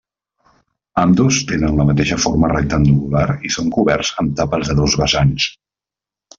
Ambdós 1.01 1.41
tenen 1.51 1.77
la 1.81 1.85
mateixa 1.89 2.17
forma 2.25 2.51
rectangular 2.55 3.29
i 3.51 3.55
són 3.59 3.71
coberts 3.79 4.13
amb 4.25 4.37
tapes 4.43 4.69
de 4.73 4.81
dos 4.83 5.01
vessants. 5.05 5.51